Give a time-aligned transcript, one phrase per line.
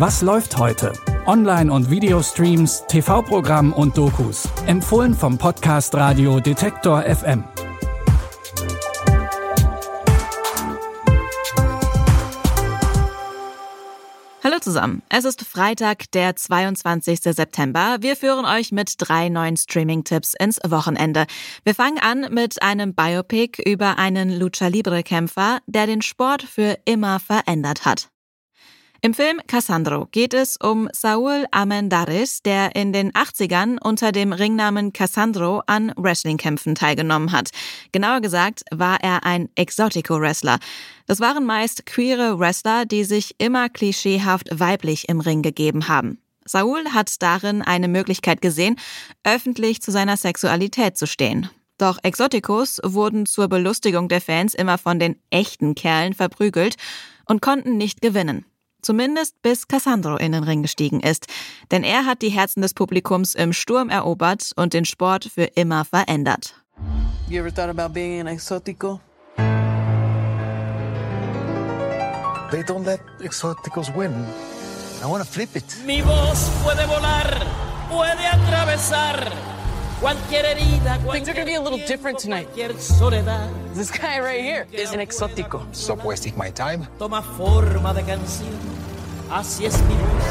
[0.00, 0.94] Was läuft heute?
[1.26, 4.48] Online- und Videostreams, TV-Programm und Dokus.
[4.64, 7.44] Empfohlen vom Podcast Radio Detektor FM.
[14.42, 15.02] Hallo zusammen.
[15.10, 17.20] Es ist Freitag, der 22.
[17.20, 17.98] September.
[18.00, 21.26] Wir führen euch mit drei neuen Streaming-Tipps ins Wochenende.
[21.64, 27.20] Wir fangen an mit einem Biopic über einen Lucha Libre-Kämpfer, der den Sport für immer
[27.20, 28.08] verändert hat.
[29.02, 34.92] Im Film Cassandro geht es um Saul Amendaris, der in den 80ern unter dem Ringnamen
[34.92, 37.48] Cassandro an Wrestlingkämpfen teilgenommen hat.
[37.92, 40.58] Genauer gesagt war er ein Exotico-Wrestler.
[41.06, 46.18] Das waren meist queere Wrestler, die sich immer klischeehaft weiblich im Ring gegeben haben.
[46.44, 48.76] Saul hat darin eine Möglichkeit gesehen,
[49.24, 51.48] öffentlich zu seiner Sexualität zu stehen.
[51.78, 56.74] Doch Exoticos wurden zur Belustigung der Fans immer von den echten Kerlen verprügelt
[57.24, 58.44] und konnten nicht gewinnen.
[58.82, 61.26] Zumindest bis Cassandro in den Ring gestiegen ist.
[61.70, 65.84] Denn er hat die Herzen des Publikums im Sturm erobert und den Sport für immer
[65.84, 66.54] verändert.
[67.28, 69.00] You ever thought about being an exotico?
[72.50, 74.12] They don't let exoticos win.
[75.02, 75.64] I want to flip it.
[75.86, 77.46] Mi voz puede volar,
[77.88, 79.59] puede atravesar.
[80.00, 82.48] Things are gonna be a little different tonight.
[82.54, 85.62] This guy right here is an exotico.
[85.74, 86.86] Stop wasting my time.
[86.98, 88.48] toma forma de canción.
[89.30, 90.24] Así es mi voz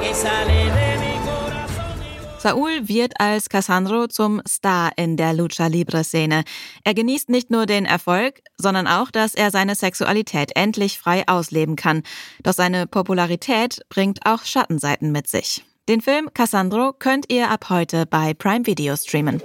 [0.00, 2.40] que sale de mi corazón.
[2.40, 6.44] Saul wird als Cassandro zum Star in der Lucha Libre Szene.
[6.82, 11.76] Er genießt nicht nur den Erfolg, sondern auch, dass er seine Sexualität endlich frei ausleben
[11.76, 12.04] kann.
[12.42, 15.62] Doch seine Popularität bringt auch Schattenseiten mit sich.
[15.88, 19.40] Den Film Cassandro könnt ihr ab heute bei Prime Video streamen.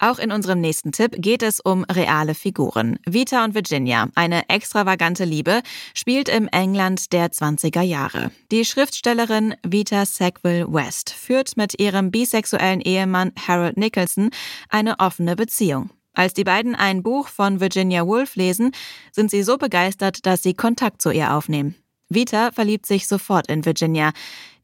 [0.00, 2.98] Auch in unserem nächsten Tipp geht es um reale Figuren.
[3.06, 5.62] Vita und Virginia, eine extravagante Liebe,
[5.94, 8.32] spielt im England der 20er Jahre.
[8.50, 14.30] Die Schriftstellerin Vita Sackville West führt mit ihrem bisexuellen Ehemann Harold Nicholson
[14.68, 15.90] eine offene Beziehung.
[16.12, 18.72] Als die beiden ein Buch von Virginia Woolf lesen,
[19.12, 21.76] sind sie so begeistert, dass sie Kontakt zu ihr aufnehmen.
[22.14, 24.12] Vita verliebt sich sofort in Virginia.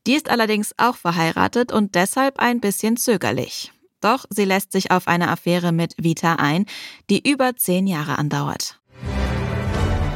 [0.06, 3.72] Die ist allerdings auch verheiratet und deshalb ein bisschen zögerlich.
[4.00, 6.66] Doch sie lässt sich auf eine Affäre mit Vita ein,
[7.10, 8.78] die über zehn Jahre andauert.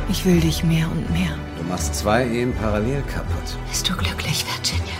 [0.09, 1.37] Ich will dich mehr und mehr.
[1.57, 3.57] Du machst zwei Ehen parallel kaputt.
[3.69, 4.95] Bist du glücklich, Virginia?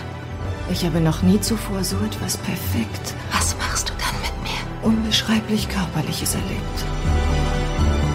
[0.71, 3.13] Ich habe noch nie zuvor so etwas perfekt.
[3.31, 4.87] Was machst du dann mit mir?
[4.87, 6.85] Unbeschreiblich Körperliches erlebt.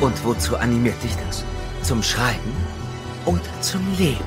[0.00, 1.44] Und wozu animiert dich das?
[1.82, 2.52] Zum Schreiben
[3.26, 4.24] oder zum Leben?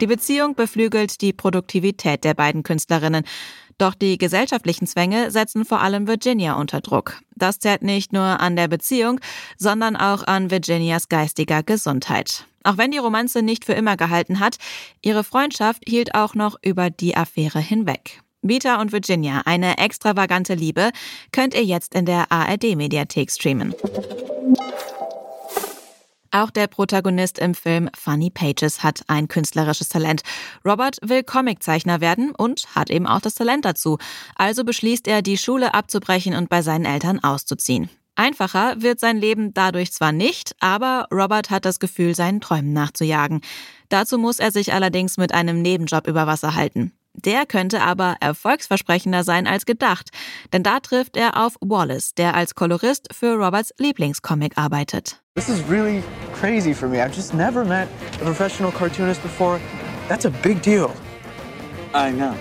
[0.00, 3.24] Die Beziehung beflügelt die Produktivität der beiden Künstlerinnen.
[3.78, 7.18] Doch die gesellschaftlichen Zwänge setzen vor allem Virginia unter Druck.
[7.34, 9.20] Das zerrt nicht nur an der Beziehung,
[9.58, 12.46] sondern auch an Virginias geistiger Gesundheit.
[12.64, 14.56] Auch wenn die Romanze nicht für immer gehalten hat,
[15.02, 18.22] ihre Freundschaft hielt auch noch über die Affäre hinweg.
[18.42, 20.90] Vita und Virginia, eine extravagante Liebe,
[21.32, 23.74] könnt ihr jetzt in der ARD-Mediathek streamen.
[26.36, 30.20] Auch der Protagonist im Film Funny Pages hat ein künstlerisches Talent.
[30.66, 33.96] Robert will Comiczeichner werden und hat eben auch das Talent dazu.
[34.34, 37.88] Also beschließt er, die Schule abzubrechen und bei seinen Eltern auszuziehen.
[38.16, 43.40] Einfacher wird sein Leben dadurch zwar nicht, aber Robert hat das Gefühl, seinen Träumen nachzujagen.
[43.88, 46.92] Dazu muss er sich allerdings mit einem Nebenjob über Wasser halten.
[47.24, 50.10] Der könnte aber erfolgsversprechender sein als gedacht,
[50.52, 55.22] denn da trifft er auf Wallace, der als Kolorist für Roberts Lieblingscomic arbeitet.
[55.34, 56.02] This is really
[56.38, 56.98] crazy for me.
[57.02, 57.88] I've just never met
[58.20, 59.58] a professional cartoonist before.
[60.08, 60.90] That's a big deal.
[61.94, 62.34] I know.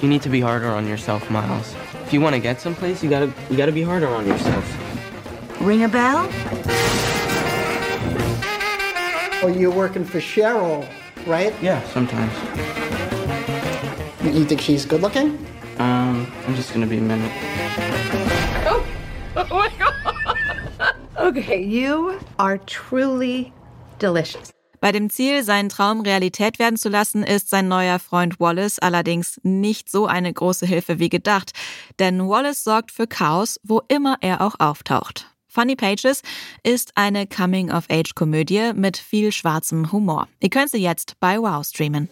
[0.00, 1.74] You need to be harder on yourself, Miles.
[2.04, 4.64] If you want to get someplace, you gotta you gotta be harder on yourself.
[5.60, 6.28] Ring a bell?
[9.42, 10.86] Oh, you're working for Cheryl,
[11.26, 11.54] right?
[11.62, 12.32] Yeah, sometimes.
[14.24, 15.38] You think she's good looking?
[15.78, 17.30] Um, I'm just gonna be a minute.
[21.16, 23.52] Okay, you are truly
[23.98, 24.50] delicious.
[24.80, 29.40] Bei dem Ziel, seinen Traum Realität werden zu lassen, ist sein neuer Freund Wallace allerdings
[29.42, 31.52] nicht so eine große Hilfe wie gedacht,
[31.98, 35.30] denn Wallace sorgt für Chaos, wo immer er auch auftaucht.
[35.48, 36.20] Funny Pages
[36.62, 40.28] ist eine Coming-of-Age-Komödie mit viel schwarzem Humor.
[40.40, 42.10] Ihr könnt sie jetzt bei Wow streamen.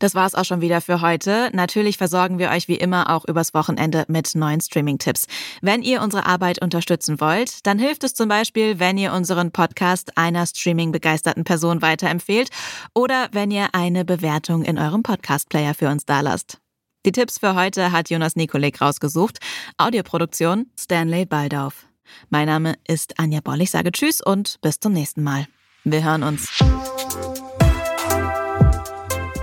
[0.00, 1.50] Das war's auch schon wieder für heute.
[1.52, 5.26] Natürlich versorgen wir euch wie immer auch übers Wochenende mit neuen Streaming-Tipps.
[5.60, 10.16] Wenn ihr unsere Arbeit unterstützen wollt, dann hilft es zum Beispiel, wenn ihr unseren Podcast
[10.16, 12.48] einer Streaming-begeisterten Person weiterempfehlt
[12.94, 16.58] oder wenn ihr eine Bewertung in eurem Podcast-Player für uns dalasst.
[17.04, 19.38] Die Tipps für heute hat Jonas Nikolik rausgesucht.
[19.76, 21.86] Audioproduktion Stanley Baldauf.
[22.30, 23.60] Mein Name ist Anja Boll.
[23.60, 25.46] Ich sage Tschüss und bis zum nächsten Mal.
[25.84, 26.48] Wir hören uns.